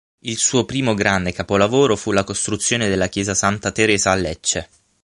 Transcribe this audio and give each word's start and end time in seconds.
Il 0.21 0.37
suo 0.37 0.65
primo 0.65 0.95
grande 0.95 1.31
capolavoro 1.31 1.95
fu 1.95 2.11
la 2.11 2.23
costruzione 2.23 2.89
della 2.89 3.05
Chiesa 3.07 3.35
Santa 3.35 3.69
Teresa 3.71 4.09
a 4.09 4.15
Lecce. 4.15 4.67